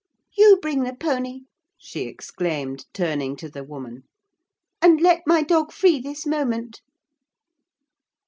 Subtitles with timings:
[0.35, 1.41] "You bring the pony,"
[1.77, 4.05] she exclaimed, turning to the woman,
[4.81, 6.81] "and let my dog free this moment!"